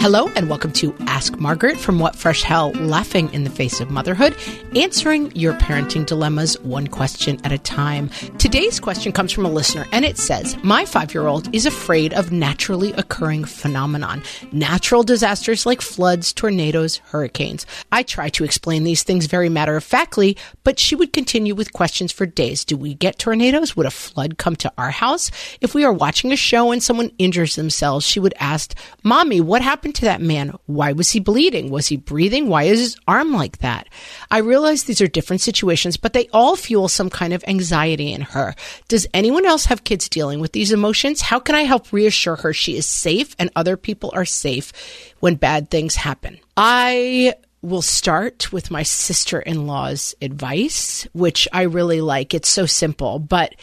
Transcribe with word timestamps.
Hello 0.00 0.30
and 0.34 0.48
welcome 0.48 0.72
to 0.72 0.96
Ask 1.00 1.38
Margaret 1.38 1.76
from 1.76 1.98
What 1.98 2.16
Fresh 2.16 2.42
Hell 2.42 2.70
Laughing 2.70 3.30
in 3.34 3.44
the 3.44 3.50
Face 3.50 3.80
of 3.80 3.90
Motherhood, 3.90 4.34
answering 4.74 5.30
your 5.36 5.52
parenting 5.52 6.06
dilemmas 6.06 6.58
one 6.60 6.86
question 6.86 7.38
at 7.44 7.52
a 7.52 7.58
time. 7.58 8.08
Today's 8.38 8.80
question 8.80 9.12
comes 9.12 9.30
from 9.30 9.44
a 9.44 9.50
listener 9.50 9.84
and 9.92 10.06
it 10.06 10.16
says, 10.16 10.56
My 10.64 10.86
five 10.86 11.12
year 11.12 11.26
old 11.26 11.54
is 11.54 11.66
afraid 11.66 12.14
of 12.14 12.32
naturally 12.32 12.94
occurring 12.94 13.44
phenomenon, 13.44 14.22
natural 14.52 15.02
disasters 15.02 15.66
like 15.66 15.82
floods, 15.82 16.32
tornadoes, 16.32 16.96
hurricanes. 16.96 17.66
I 17.92 18.02
try 18.02 18.30
to 18.30 18.44
explain 18.44 18.84
these 18.84 19.02
things 19.02 19.26
very 19.26 19.50
matter 19.50 19.76
of 19.76 19.84
factly, 19.84 20.34
but 20.64 20.78
she 20.78 20.96
would 20.96 21.12
continue 21.12 21.54
with 21.54 21.74
questions 21.74 22.10
for 22.10 22.24
days. 22.24 22.64
Do 22.64 22.78
we 22.78 22.94
get 22.94 23.18
tornadoes? 23.18 23.76
Would 23.76 23.84
a 23.84 23.90
flood 23.90 24.38
come 24.38 24.56
to 24.56 24.72
our 24.78 24.92
house? 24.92 25.30
If 25.60 25.74
we 25.74 25.84
are 25.84 25.92
watching 25.92 26.32
a 26.32 26.36
show 26.36 26.72
and 26.72 26.82
someone 26.82 27.12
injures 27.18 27.54
themselves, 27.54 28.06
she 28.06 28.18
would 28.18 28.34
ask, 28.40 28.74
Mommy, 29.02 29.42
what 29.42 29.60
happened 29.60 29.89
to 29.94 30.06
that 30.06 30.20
man? 30.20 30.54
Why 30.66 30.92
was 30.92 31.10
he 31.10 31.20
bleeding? 31.20 31.70
Was 31.70 31.88
he 31.88 31.96
breathing? 31.96 32.48
Why 32.48 32.64
is 32.64 32.80
his 32.80 32.96
arm 33.06 33.32
like 33.32 33.58
that? 33.58 33.88
I 34.30 34.38
realize 34.38 34.84
these 34.84 35.00
are 35.00 35.06
different 35.06 35.42
situations, 35.42 35.96
but 35.96 36.12
they 36.12 36.28
all 36.32 36.56
fuel 36.56 36.88
some 36.88 37.10
kind 37.10 37.32
of 37.32 37.44
anxiety 37.46 38.12
in 38.12 38.22
her. 38.22 38.54
Does 38.88 39.06
anyone 39.14 39.46
else 39.46 39.66
have 39.66 39.84
kids 39.84 40.08
dealing 40.08 40.40
with 40.40 40.52
these 40.52 40.72
emotions? 40.72 41.20
How 41.20 41.38
can 41.38 41.54
I 41.54 41.62
help 41.62 41.92
reassure 41.92 42.36
her 42.36 42.52
she 42.52 42.76
is 42.76 42.88
safe 42.88 43.34
and 43.38 43.50
other 43.56 43.76
people 43.76 44.10
are 44.14 44.24
safe 44.24 44.72
when 45.20 45.34
bad 45.36 45.70
things 45.70 45.94
happen? 45.94 46.38
I 46.56 47.34
will 47.62 47.82
start 47.82 48.52
with 48.52 48.70
my 48.70 48.82
sister 48.82 49.40
in 49.40 49.66
law's 49.66 50.14
advice, 50.22 51.06
which 51.12 51.46
I 51.52 51.62
really 51.62 52.00
like. 52.00 52.32
It's 52.32 52.48
so 52.48 52.66
simple, 52.66 53.18
but 53.18 53.54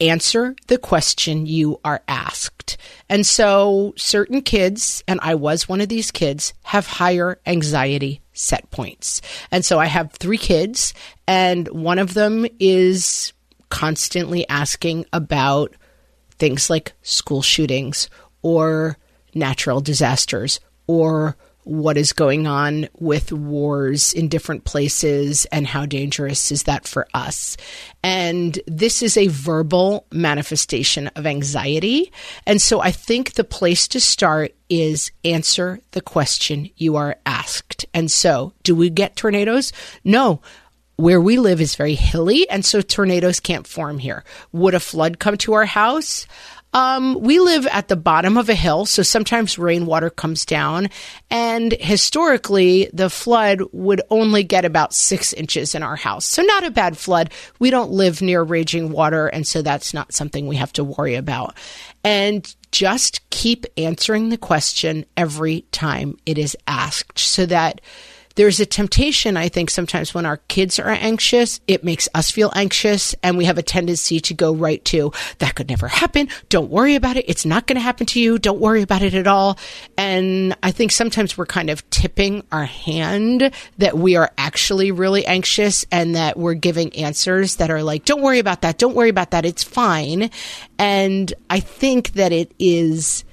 answer 0.00 0.54
the 0.66 0.78
question 0.78 1.46
you 1.46 1.80
are 1.84 2.02
asked. 2.08 2.76
And 3.08 3.26
so 3.26 3.94
certain 3.96 4.42
kids, 4.42 5.02
and 5.06 5.20
I 5.22 5.34
was 5.34 5.68
one 5.68 5.80
of 5.80 5.88
these 5.88 6.10
kids, 6.10 6.52
have 6.64 6.86
higher 6.86 7.38
anxiety 7.46 8.20
set 8.32 8.70
points. 8.70 9.22
And 9.50 9.64
so 9.64 9.78
I 9.78 9.86
have 9.86 10.12
three 10.12 10.38
kids, 10.38 10.94
and 11.26 11.68
one 11.68 11.98
of 11.98 12.14
them 12.14 12.46
is 12.58 13.32
constantly 13.68 14.48
asking 14.48 15.06
about 15.12 15.74
things 16.32 16.68
like 16.68 16.92
school 17.02 17.42
shootings 17.42 18.08
or 18.42 18.98
natural 19.34 19.80
disasters 19.80 20.60
or 20.86 21.36
what 21.64 21.96
is 21.96 22.12
going 22.12 22.46
on 22.46 22.88
with 22.98 23.32
wars 23.32 24.12
in 24.12 24.28
different 24.28 24.64
places 24.64 25.46
and 25.46 25.66
how 25.66 25.86
dangerous 25.86 26.52
is 26.52 26.64
that 26.64 26.86
for 26.86 27.06
us. 27.14 27.56
And 28.02 28.58
this 28.66 29.02
is 29.02 29.16
a 29.16 29.28
verbal 29.28 30.06
manifestation 30.12 31.08
of 31.08 31.26
anxiety. 31.26 32.12
And 32.46 32.60
so 32.60 32.80
I 32.80 32.90
think 32.90 33.32
the 33.32 33.44
place 33.44 33.88
to 33.88 34.00
start 34.00 34.54
is 34.68 35.10
answer 35.24 35.80
the 35.92 36.00
question 36.00 36.70
you 36.76 36.96
are 36.96 37.16
asked. 37.26 37.86
And 37.94 38.10
so, 38.10 38.52
do 38.62 38.74
we 38.74 38.90
get 38.90 39.16
tornadoes? 39.16 39.72
No 40.04 40.40
where 40.96 41.20
we 41.20 41.38
live 41.38 41.60
is 41.60 41.74
very 41.74 41.94
hilly, 41.94 42.48
and 42.48 42.64
so 42.64 42.80
tornadoes 42.80 43.40
can't 43.40 43.66
form 43.66 43.98
here. 43.98 44.24
Would 44.52 44.74
a 44.74 44.80
flood 44.80 45.18
come 45.18 45.36
to 45.38 45.54
our 45.54 45.66
house? 45.66 46.26
Um, 46.74 47.20
we 47.20 47.38
live 47.38 47.68
at 47.68 47.86
the 47.86 47.96
bottom 47.96 48.36
of 48.36 48.48
a 48.48 48.54
hill, 48.54 48.84
so 48.84 49.02
sometimes 49.02 49.58
rainwater 49.58 50.10
comes 50.10 50.44
down. 50.44 50.88
And 51.30 51.72
historically, 51.72 52.90
the 52.92 53.08
flood 53.08 53.62
would 53.72 54.02
only 54.10 54.42
get 54.42 54.64
about 54.64 54.92
six 54.92 55.32
inches 55.32 55.76
in 55.76 55.84
our 55.84 55.94
house. 55.94 56.26
So, 56.26 56.42
not 56.42 56.64
a 56.64 56.72
bad 56.72 56.98
flood. 56.98 57.30
We 57.60 57.70
don't 57.70 57.92
live 57.92 58.20
near 58.20 58.42
raging 58.42 58.90
water, 58.90 59.28
and 59.28 59.46
so 59.46 59.62
that's 59.62 59.94
not 59.94 60.12
something 60.12 60.48
we 60.48 60.56
have 60.56 60.72
to 60.74 60.84
worry 60.84 61.14
about. 61.14 61.56
And 62.02 62.52
just 62.72 63.30
keep 63.30 63.66
answering 63.76 64.28
the 64.28 64.36
question 64.36 65.06
every 65.16 65.62
time 65.70 66.16
it 66.26 66.38
is 66.38 66.56
asked 66.66 67.20
so 67.20 67.46
that 67.46 67.80
there's 68.36 68.58
a 68.60 68.66
temptation, 68.66 69.36
I 69.36 69.48
think, 69.48 69.70
sometimes 69.70 70.12
when 70.12 70.26
our 70.26 70.38
kids 70.48 70.78
are 70.78 70.88
anxious, 70.90 71.60
it 71.68 71.84
makes 71.84 72.08
us 72.14 72.30
feel 72.30 72.52
anxious 72.54 73.14
and 73.22 73.38
we 73.38 73.44
have 73.44 73.58
a 73.58 73.62
tendency 73.62 74.20
to 74.20 74.34
go 74.34 74.54
right 74.54 74.84
to, 74.86 75.12
that 75.38 75.54
could 75.54 75.68
never 75.68 75.88
happen. 75.88 76.28
Don't 76.48 76.70
worry 76.70 76.96
about 76.96 77.16
it. 77.16 77.24
It's 77.28 77.46
not 77.46 77.66
going 77.66 77.76
to 77.76 77.82
happen 77.82 78.06
to 78.06 78.20
you. 78.20 78.38
Don't 78.38 78.60
worry 78.60 78.82
about 78.82 79.02
it 79.02 79.14
at 79.14 79.26
all. 79.26 79.58
And 79.96 80.56
I 80.62 80.72
think 80.72 80.90
sometimes 80.90 81.38
we're 81.38 81.46
kind 81.46 81.70
of 81.70 81.88
tipping 81.90 82.44
our 82.50 82.64
hand 82.64 83.52
that 83.78 83.96
we 83.96 84.16
are 84.16 84.32
actually 84.36 84.90
really 84.90 85.24
anxious 85.26 85.84
and 85.92 86.16
that 86.16 86.36
we're 86.36 86.54
giving 86.54 86.94
answers 86.96 87.56
that 87.56 87.70
are 87.70 87.82
like, 87.82 88.04
don't 88.04 88.22
worry 88.22 88.40
about 88.40 88.62
that. 88.62 88.78
Don't 88.78 88.96
worry 88.96 89.10
about 89.10 89.30
that. 89.30 89.46
It's 89.46 89.62
fine. 89.62 90.30
And 90.78 91.32
I 91.50 91.60
think 91.60 92.14
that 92.14 92.32
it 92.32 92.52
is 92.58 93.24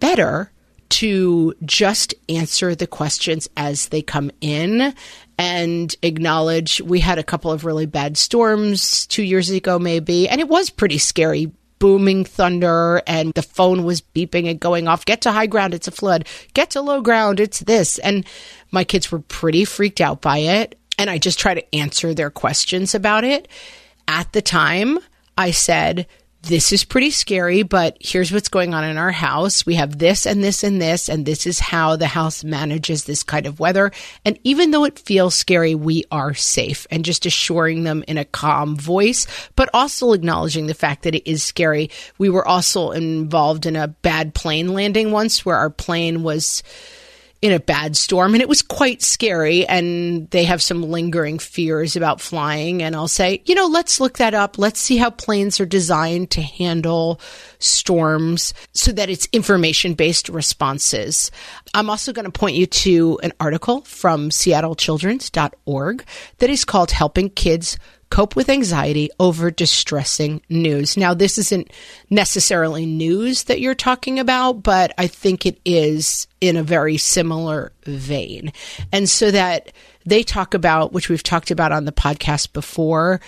better 0.00 0.50
to 0.94 1.54
just 1.64 2.14
answer 2.28 2.74
the 2.74 2.86
questions 2.86 3.48
as 3.56 3.88
they 3.88 4.00
come 4.00 4.30
in 4.40 4.94
and 5.36 5.96
acknowledge 6.02 6.80
we 6.80 7.00
had 7.00 7.18
a 7.18 7.24
couple 7.24 7.50
of 7.50 7.64
really 7.64 7.86
bad 7.86 8.16
storms 8.16 9.06
two 9.06 9.24
years 9.24 9.50
ago, 9.50 9.78
maybe, 9.78 10.28
and 10.28 10.40
it 10.40 10.48
was 10.48 10.70
pretty 10.70 10.98
scary. 10.98 11.50
Booming 11.80 12.24
thunder, 12.24 13.02
and 13.06 13.34
the 13.34 13.42
phone 13.42 13.84
was 13.84 14.00
beeping 14.00 14.48
and 14.48 14.60
going 14.60 14.88
off. 14.88 15.04
Get 15.04 15.22
to 15.22 15.32
high 15.32 15.46
ground, 15.48 15.74
it's 15.74 15.88
a 15.88 15.90
flood. 15.90 16.26
Get 16.54 16.70
to 16.70 16.80
low 16.80 17.02
ground, 17.02 17.40
it's 17.40 17.58
this. 17.60 17.98
And 17.98 18.24
my 18.70 18.84
kids 18.84 19.10
were 19.12 19.18
pretty 19.18 19.64
freaked 19.64 20.00
out 20.00 20.22
by 20.22 20.38
it. 20.38 20.78
And 20.96 21.10
I 21.10 21.18
just 21.18 21.38
try 21.38 21.52
to 21.52 21.74
answer 21.74 22.14
their 22.14 22.30
questions 22.30 22.94
about 22.94 23.24
it. 23.24 23.48
At 24.06 24.32
the 24.32 24.40
time, 24.40 24.98
I 25.36 25.50
said, 25.50 26.06
this 26.44 26.72
is 26.72 26.84
pretty 26.84 27.10
scary, 27.10 27.62
but 27.62 27.96
here's 28.00 28.30
what's 28.30 28.48
going 28.48 28.74
on 28.74 28.84
in 28.84 28.98
our 28.98 29.12
house. 29.12 29.64
We 29.64 29.76
have 29.76 29.98
this 29.98 30.26
and 30.26 30.44
this 30.44 30.62
and 30.62 30.80
this, 30.80 31.08
and 31.08 31.24
this 31.24 31.46
is 31.46 31.58
how 31.58 31.96
the 31.96 32.06
house 32.06 32.44
manages 32.44 33.04
this 33.04 33.22
kind 33.22 33.46
of 33.46 33.60
weather. 33.60 33.92
And 34.24 34.38
even 34.44 34.70
though 34.70 34.84
it 34.84 34.98
feels 34.98 35.34
scary, 35.34 35.74
we 35.74 36.04
are 36.10 36.34
safe 36.34 36.86
and 36.90 37.04
just 37.04 37.24
assuring 37.24 37.84
them 37.84 38.04
in 38.06 38.18
a 38.18 38.24
calm 38.24 38.76
voice, 38.76 39.26
but 39.56 39.70
also 39.72 40.12
acknowledging 40.12 40.66
the 40.66 40.74
fact 40.74 41.04
that 41.04 41.14
it 41.14 41.28
is 41.28 41.42
scary. 41.42 41.90
We 42.18 42.28
were 42.28 42.46
also 42.46 42.90
involved 42.90 43.64
in 43.64 43.76
a 43.76 43.88
bad 43.88 44.34
plane 44.34 44.74
landing 44.74 45.12
once 45.12 45.46
where 45.46 45.56
our 45.56 45.70
plane 45.70 46.22
was 46.22 46.62
in 47.44 47.52
a 47.52 47.60
bad 47.60 47.94
storm 47.94 48.32
and 48.34 48.40
it 48.40 48.48
was 48.48 48.62
quite 48.62 49.02
scary 49.02 49.66
and 49.66 50.30
they 50.30 50.44
have 50.44 50.62
some 50.62 50.82
lingering 50.82 51.38
fears 51.38 51.94
about 51.94 52.18
flying 52.18 52.82
and 52.82 52.96
I'll 52.96 53.06
say, 53.06 53.42
you 53.44 53.54
know, 53.54 53.66
let's 53.66 54.00
look 54.00 54.16
that 54.16 54.32
up. 54.32 54.56
Let's 54.56 54.80
see 54.80 54.96
how 54.96 55.10
planes 55.10 55.60
are 55.60 55.66
designed 55.66 56.30
to 56.30 56.40
handle 56.40 57.20
storms 57.58 58.54
so 58.72 58.92
that 58.92 59.10
it's 59.10 59.28
information 59.30 59.92
based 59.92 60.30
responses. 60.30 61.30
I'm 61.74 61.90
also 61.90 62.14
going 62.14 62.24
to 62.24 62.30
point 62.30 62.56
you 62.56 62.64
to 62.64 63.20
an 63.22 63.34
article 63.38 63.82
from 63.82 64.30
seattlechildren's.org 64.30 66.04
that 66.38 66.48
is 66.48 66.64
called 66.64 66.92
Helping 66.92 67.28
Kids 67.28 67.76
cope 68.14 68.36
with 68.36 68.48
anxiety 68.48 69.10
over 69.18 69.50
distressing 69.50 70.40
news. 70.48 70.96
Now, 70.96 71.14
this 71.14 71.36
isn't 71.36 71.72
necessarily 72.10 72.86
news 72.86 73.42
that 73.44 73.58
you're 73.58 73.74
talking 73.74 74.20
about, 74.20 74.62
but 74.62 74.92
I 74.96 75.08
think 75.08 75.44
it 75.44 75.58
is 75.64 76.28
in 76.40 76.56
a 76.56 76.62
very 76.62 76.96
similar 76.96 77.72
vein. 77.82 78.52
And 78.92 79.08
so 79.08 79.32
that 79.32 79.72
they 80.06 80.22
talk 80.22 80.54
about, 80.54 80.92
which 80.92 81.08
we've 81.08 81.24
talked 81.24 81.50
about 81.50 81.72
on 81.72 81.86
the 81.86 81.92
podcast 81.92 82.52
before, 82.52 83.20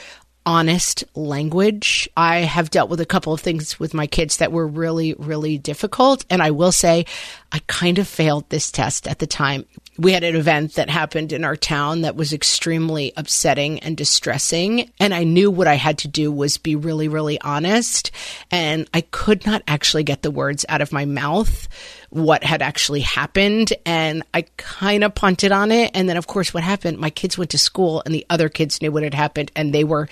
honest 0.46 1.02
language. 1.16 2.08
I 2.16 2.42
have 2.42 2.70
dealt 2.70 2.88
with 2.88 3.00
a 3.00 3.06
couple 3.06 3.32
of 3.32 3.40
things 3.40 3.80
with 3.80 3.92
my 3.92 4.06
kids 4.06 4.36
that 4.36 4.52
were 4.52 4.68
really, 4.68 5.14
really 5.14 5.58
difficult. 5.58 6.24
And 6.30 6.40
I 6.40 6.52
will 6.52 6.70
say, 6.70 7.06
I 7.50 7.60
kind 7.66 7.98
of 7.98 8.06
failed 8.06 8.48
this 8.50 8.70
test 8.70 9.08
at 9.08 9.18
the 9.18 9.26
time. 9.26 9.66
We 9.98 10.12
had 10.12 10.24
an 10.24 10.36
event 10.36 10.74
that 10.74 10.90
happened 10.90 11.32
in 11.32 11.44
our 11.44 11.56
town 11.56 12.02
that 12.02 12.16
was 12.16 12.32
extremely 12.32 13.12
upsetting 13.16 13.78
and 13.80 13.96
distressing. 13.96 14.90
And 15.00 15.14
I 15.14 15.24
knew 15.24 15.50
what 15.50 15.66
I 15.66 15.74
had 15.74 15.98
to 15.98 16.08
do 16.08 16.30
was 16.30 16.58
be 16.58 16.76
really, 16.76 17.08
really 17.08 17.40
honest. 17.40 18.10
And 18.50 18.88
I 18.92 19.00
could 19.00 19.46
not 19.46 19.62
actually 19.66 20.04
get 20.04 20.22
the 20.22 20.30
words 20.30 20.66
out 20.68 20.82
of 20.82 20.92
my 20.92 21.04
mouth 21.04 21.68
what 22.10 22.44
had 22.44 22.62
actually 22.62 23.00
happened. 23.00 23.72
And 23.84 24.22
I 24.32 24.46
kind 24.56 25.04
of 25.04 25.14
punted 25.14 25.52
on 25.52 25.72
it. 25.72 25.90
And 25.94 26.08
then, 26.08 26.16
of 26.16 26.26
course, 26.26 26.54
what 26.54 26.62
happened, 26.62 26.98
my 26.98 27.10
kids 27.10 27.36
went 27.36 27.50
to 27.50 27.58
school 27.58 28.02
and 28.04 28.14
the 28.14 28.26
other 28.30 28.48
kids 28.48 28.80
knew 28.80 28.92
what 28.92 29.02
had 29.02 29.14
happened 29.14 29.50
and 29.56 29.74
they 29.74 29.84
were 29.84 30.08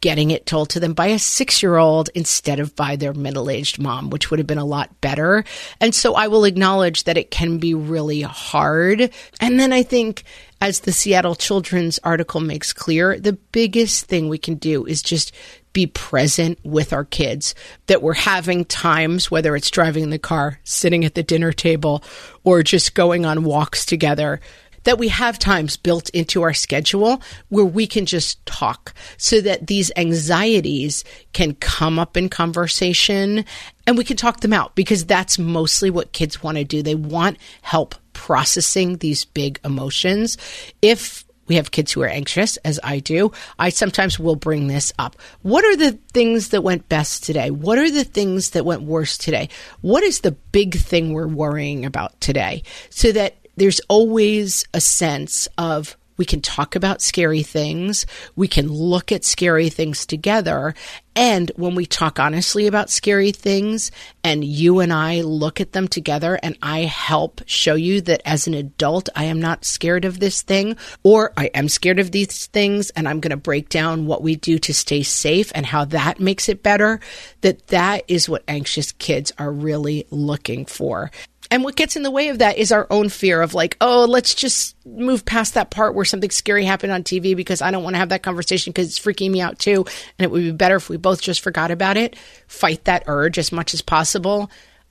getting 0.00 0.30
it 0.30 0.46
told 0.46 0.70
to 0.70 0.80
them 0.80 0.94
by 0.94 1.08
a 1.08 1.18
six 1.18 1.62
year 1.62 1.76
old 1.76 2.08
instead 2.14 2.58
of 2.58 2.74
by 2.74 2.96
their 2.96 3.12
middle 3.12 3.50
aged 3.50 3.78
mom, 3.78 4.10
which 4.10 4.30
would 4.30 4.38
have 4.38 4.46
been 4.46 4.58
a 4.58 4.64
lot 4.64 5.00
better. 5.00 5.44
And 5.80 5.94
so 5.94 6.14
I 6.14 6.28
will 6.28 6.44
acknowledge 6.44 7.04
that 7.04 7.18
it 7.18 7.30
can 7.30 7.58
be 7.58 7.74
really 7.74 8.22
hard. 8.22 9.10
And 9.40 9.60
then 9.60 9.72
I 9.72 9.82
think, 9.82 10.24
as 10.62 10.80
the 10.80 10.92
Seattle 10.92 11.34
Children's 11.34 11.98
article 12.04 12.40
makes 12.40 12.72
clear, 12.72 13.18
the 13.18 13.32
biggest 13.32 14.06
thing 14.06 14.28
we 14.28 14.38
can 14.38 14.56
do 14.56 14.84
is 14.86 15.02
just 15.02 15.32
be 15.72 15.86
present 15.86 16.58
with 16.64 16.92
our 16.92 17.04
kids, 17.04 17.54
that 17.86 18.02
we're 18.02 18.12
having 18.12 18.64
times, 18.64 19.30
whether 19.30 19.54
it's 19.54 19.70
driving 19.70 20.10
the 20.10 20.18
car, 20.18 20.58
sitting 20.64 21.04
at 21.04 21.14
the 21.14 21.22
dinner 21.22 21.52
table, 21.52 22.02
or 22.42 22.62
just 22.62 22.94
going 22.94 23.24
on 23.24 23.44
walks 23.44 23.86
together, 23.86 24.40
that 24.84 24.98
we 24.98 25.08
have 25.08 25.38
times 25.38 25.76
built 25.76 26.10
into 26.10 26.42
our 26.42 26.54
schedule 26.54 27.22
where 27.48 27.64
we 27.64 27.86
can 27.86 28.06
just 28.06 28.44
talk 28.46 28.94
so 29.16 29.40
that 29.40 29.66
these 29.66 29.90
anxieties 29.96 31.04
can 31.32 31.54
come 31.54 31.98
up 31.98 32.16
in 32.16 32.28
conversation 32.28 33.44
and 33.86 33.98
we 33.98 34.04
can 34.04 34.16
talk 34.16 34.40
them 34.40 34.52
out 34.52 34.74
because 34.74 35.04
that's 35.04 35.38
mostly 35.38 35.90
what 35.90 36.12
kids 36.12 36.42
want 36.42 36.58
to 36.58 36.64
do. 36.64 36.82
They 36.82 36.94
want 36.94 37.38
help 37.62 37.94
processing 38.12 38.98
these 38.98 39.24
big 39.24 39.58
emotions. 39.64 40.36
If 40.82 41.24
we 41.50 41.56
have 41.56 41.72
kids 41.72 41.90
who 41.90 42.02
are 42.02 42.08
anxious, 42.08 42.58
as 42.58 42.78
I 42.84 43.00
do, 43.00 43.32
I 43.58 43.70
sometimes 43.70 44.20
will 44.20 44.36
bring 44.36 44.68
this 44.68 44.92
up. 45.00 45.16
What 45.42 45.64
are 45.64 45.74
the 45.74 45.98
things 46.12 46.50
that 46.50 46.62
went 46.62 46.88
best 46.88 47.24
today? 47.24 47.50
What 47.50 47.76
are 47.76 47.90
the 47.90 48.04
things 48.04 48.50
that 48.50 48.64
went 48.64 48.82
worse 48.82 49.18
today? 49.18 49.48
What 49.80 50.04
is 50.04 50.20
the 50.20 50.30
big 50.30 50.76
thing 50.76 51.12
we're 51.12 51.26
worrying 51.26 51.84
about 51.84 52.20
today? 52.20 52.62
So 52.90 53.10
that 53.10 53.34
there's 53.60 53.80
always 53.90 54.64
a 54.72 54.80
sense 54.80 55.46
of 55.58 55.94
we 56.16 56.24
can 56.24 56.40
talk 56.40 56.76
about 56.76 57.02
scary 57.02 57.42
things. 57.42 58.06
We 58.36 58.48
can 58.48 58.68
look 58.68 59.12
at 59.12 59.22
scary 59.22 59.68
things 59.68 60.06
together. 60.06 60.74
And 61.14 61.52
when 61.56 61.74
we 61.74 61.84
talk 61.84 62.18
honestly 62.18 62.66
about 62.66 62.88
scary 62.88 63.32
things 63.32 63.90
and 64.24 64.42
you 64.42 64.80
and 64.80 64.94
I 64.94 65.20
look 65.20 65.60
at 65.60 65.72
them 65.72 65.88
together 65.88 66.38
and 66.42 66.56
I 66.62 66.80
help 66.80 67.42
show 67.44 67.74
you 67.74 68.00
that 68.02 68.22
as 68.24 68.46
an 68.46 68.54
adult, 68.54 69.10
I 69.14 69.24
am 69.24 69.40
not 69.40 69.66
scared 69.66 70.06
of 70.06 70.20
this 70.20 70.40
thing 70.40 70.76
or 71.02 71.32
I 71.36 71.46
am 71.52 71.68
scared 71.68 71.98
of 71.98 72.12
these 72.12 72.46
things 72.46 72.88
and 72.90 73.06
I'm 73.06 73.20
going 73.20 73.30
to 73.30 73.36
break 73.36 73.68
down 73.68 74.06
what 74.06 74.22
we 74.22 74.36
do 74.36 74.58
to 74.58 74.72
stay 74.72 75.02
safe 75.02 75.52
and 75.54 75.66
how 75.66 75.84
that 75.86 76.18
makes 76.18 76.48
it 76.48 76.62
better, 76.62 77.00
that 77.42 77.66
that 77.68 78.04
is 78.08 78.26
what 78.26 78.44
anxious 78.48 78.92
kids 78.92 79.32
are 79.38 79.52
really 79.52 80.06
looking 80.10 80.64
for. 80.64 81.10
And 81.50 81.64
what 81.64 81.74
gets 81.74 81.96
in 81.96 82.04
the 82.04 82.12
way 82.12 82.28
of 82.28 82.38
that 82.38 82.58
is 82.58 82.70
our 82.70 82.86
own 82.90 83.08
fear 83.08 83.42
of 83.42 83.54
like, 83.54 83.76
oh, 83.80 84.04
let's 84.08 84.34
just 84.34 84.76
move 84.86 85.24
past 85.24 85.54
that 85.54 85.70
part 85.70 85.96
where 85.96 86.04
something 86.04 86.30
scary 86.30 86.64
happened 86.64 86.92
on 86.92 87.02
TV 87.02 87.34
because 87.34 87.60
I 87.60 87.72
don't 87.72 87.82
want 87.82 87.94
to 87.94 87.98
have 87.98 88.10
that 88.10 88.22
conversation 88.22 88.72
because 88.72 88.88
it's 88.88 89.00
freaking 89.00 89.32
me 89.32 89.40
out 89.40 89.58
too. 89.58 89.84
And 90.18 90.24
it 90.24 90.30
would 90.30 90.42
be 90.42 90.52
better 90.52 90.76
if 90.76 90.88
we 90.88 90.96
both 90.96 91.20
just 91.20 91.40
forgot 91.40 91.72
about 91.72 91.96
it. 91.96 92.16
Fight 92.46 92.84
that 92.84 93.04
urge 93.08 93.36
as 93.36 93.50
much 93.50 93.74
as 93.74 93.82
possible. 93.82 94.48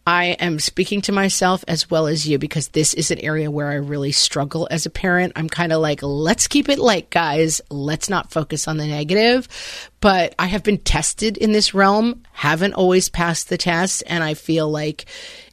I 0.10 0.36
am 0.40 0.58
speaking 0.58 1.02
to 1.02 1.12
myself 1.12 1.64
as 1.68 1.92
well 1.92 2.08
as 2.08 2.28
you 2.28 2.40
because 2.40 2.70
this 2.70 2.96
is 2.96 3.12
an 3.12 3.20
area 3.20 3.52
where 3.52 3.68
I 3.68 3.76
really 3.76 4.12
struggle 4.12 4.68
as 4.72 4.88
a 4.88 4.90
parent. 4.90 5.34
I'm 5.36 5.48
kind 5.48 5.72
of 5.72 5.82
like, 5.82 6.02
let's 6.02 6.48
keep 6.48 6.68
it 6.68 6.80
light, 6.80 7.12
guys. 7.12 7.62
Let's 7.70 8.10
not 8.10 8.32
focus 8.32 8.68
on 8.68 8.78
the 8.78 8.88
negative. 8.88 9.48
But 10.02 10.34
I 10.40 10.48
have 10.48 10.64
been 10.64 10.80
tested 10.80 11.38
in 11.38 11.52
this 11.52 11.76
realm, 11.76 12.24
haven't 12.32 12.74
always 12.74 13.08
passed 13.08 13.50
the 13.50 13.58
test. 13.60 14.02
And 14.08 14.24
I 14.24 14.34
feel 14.34 14.68
like 14.68 15.06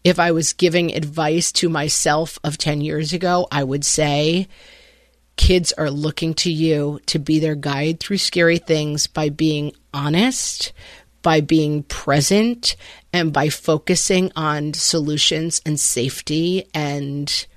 if 0.05 0.19
I 0.19 0.31
was 0.31 0.55
giving 0.55 0.95
advice 0.95 1.53
to 1.53 1.69
myself 1.69 2.39
of 2.43 2.57
10 2.57 2.81
years 2.81 3.13
ago, 3.13 3.47
I 3.53 3.63
would 3.63 3.85
say, 3.85 4.49
kids 5.37 5.75
are 5.75 5.91
looking 5.91 6.33
to 6.33 6.51
you 6.51 6.99
to 7.05 7.19
be 7.19 7.41
their 7.41 7.57
guide 7.57 8.01
through 8.01 8.17
scary 8.17 8.57
things 8.57 9.07
by 9.07 9.29
being 9.29 9.73
honest, 9.93 10.73
by 11.27 11.41
being 11.41 11.83
present, 11.83 12.77
and 13.13 13.33
by 13.33 13.49
focusing 13.49 14.31
on 14.37 14.73
solutions 14.75 15.61
and 15.67 15.81
safety 15.81 16.65
and 16.73 17.49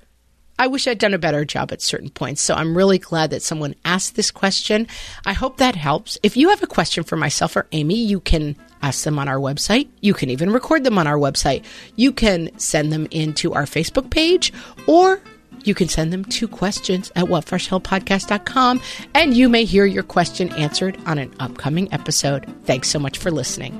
I 0.58 0.66
wish 0.66 0.88
I'd 0.88 0.98
done 0.98 1.14
a 1.14 1.18
better 1.18 1.44
job 1.44 1.70
at 1.70 1.80
certain 1.80 2.10
points. 2.10 2.42
So 2.42 2.52
I'm 2.54 2.76
really 2.76 2.98
glad 2.98 3.30
that 3.30 3.42
someone 3.42 3.76
asked 3.84 4.16
this 4.16 4.32
question. 4.32 4.88
I 5.24 5.34
hope 5.34 5.58
that 5.58 5.76
helps. 5.76 6.18
If 6.24 6.36
you 6.36 6.50
have 6.50 6.64
a 6.64 6.66
question 6.66 7.04
for 7.04 7.16
myself 7.16 7.54
or 7.56 7.66
Amy, 7.70 7.94
you 7.94 8.18
can 8.18 8.56
ask 8.82 9.04
them 9.04 9.20
on 9.20 9.28
our 9.28 9.38
website. 9.38 9.88
You 10.00 10.14
can 10.14 10.30
even 10.30 10.50
record 10.50 10.82
them 10.82 10.98
on 10.98 11.06
our 11.06 11.16
website. 11.16 11.64
You 11.94 12.12
can 12.12 12.50
send 12.58 12.92
them 12.92 13.06
into 13.12 13.54
our 13.54 13.64
Facebook 13.64 14.10
page 14.10 14.52
or 14.88 15.22
you 15.64 15.74
can 15.74 15.88
send 15.88 16.12
them 16.12 16.24
to 16.24 16.48
questions 16.48 17.12
at 17.16 17.24
whatfreshhellpodcast.com 17.24 18.80
and 19.14 19.36
you 19.36 19.48
may 19.48 19.64
hear 19.64 19.84
your 19.84 20.02
question 20.02 20.50
answered 20.50 20.98
on 21.06 21.18
an 21.18 21.34
upcoming 21.40 21.92
episode. 21.92 22.46
Thanks 22.64 22.88
so 22.88 22.98
much 22.98 23.18
for 23.18 23.30
listening. 23.30 23.74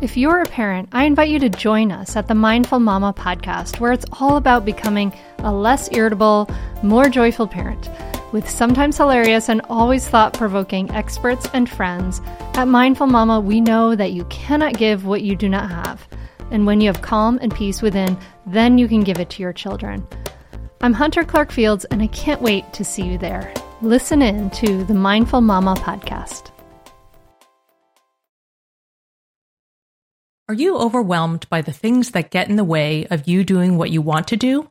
If 0.00 0.16
you're 0.16 0.40
a 0.40 0.46
parent, 0.46 0.88
I 0.92 1.04
invite 1.04 1.28
you 1.28 1.38
to 1.40 1.48
join 1.48 1.90
us 1.90 2.16
at 2.16 2.28
the 2.28 2.34
Mindful 2.34 2.78
Mama 2.78 3.12
podcast, 3.12 3.80
where 3.80 3.92
it's 3.92 4.06
all 4.12 4.36
about 4.36 4.64
becoming 4.64 5.12
a 5.40 5.52
less 5.52 5.92
irritable, 5.92 6.48
more 6.82 7.08
joyful 7.08 7.48
parent. 7.48 7.90
With 8.30 8.46
sometimes 8.46 8.98
hilarious 8.98 9.48
and 9.48 9.62
always 9.70 10.06
thought 10.06 10.34
provoking 10.34 10.90
experts 10.90 11.48
and 11.54 11.66
friends, 11.66 12.20
at 12.54 12.68
Mindful 12.68 13.06
Mama, 13.06 13.40
we 13.40 13.58
know 13.58 13.96
that 13.96 14.12
you 14.12 14.26
cannot 14.26 14.74
give 14.74 15.06
what 15.06 15.22
you 15.22 15.34
do 15.34 15.48
not 15.48 15.70
have. 15.70 16.06
And 16.50 16.66
when 16.66 16.82
you 16.82 16.88
have 16.88 17.00
calm 17.00 17.38
and 17.40 17.54
peace 17.54 17.80
within, 17.80 18.18
then 18.44 18.76
you 18.76 18.86
can 18.86 19.02
give 19.02 19.18
it 19.18 19.30
to 19.30 19.42
your 19.42 19.54
children. 19.54 20.06
I'm 20.82 20.92
Hunter 20.92 21.24
Clarke-Fields, 21.24 21.86
and 21.86 22.02
I 22.02 22.08
can't 22.08 22.42
wait 22.42 22.70
to 22.74 22.84
see 22.84 23.02
you 23.02 23.16
there. 23.16 23.50
Listen 23.80 24.20
in 24.20 24.50
to 24.50 24.84
the 24.84 24.92
Mindful 24.92 25.40
Mama 25.40 25.74
podcast. 25.76 26.50
Are 30.50 30.54
you 30.54 30.76
overwhelmed 30.76 31.48
by 31.48 31.62
the 31.62 31.72
things 31.72 32.10
that 32.10 32.30
get 32.30 32.50
in 32.50 32.56
the 32.56 32.64
way 32.64 33.06
of 33.10 33.26
you 33.26 33.42
doing 33.42 33.78
what 33.78 33.90
you 33.90 34.02
want 34.02 34.28
to 34.28 34.36
do? 34.36 34.70